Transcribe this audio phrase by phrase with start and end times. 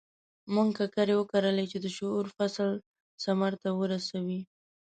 [0.53, 2.69] موږ ککرې وکرلې چې د شعور فصل
[3.23, 4.41] ثمر ته ورسوي.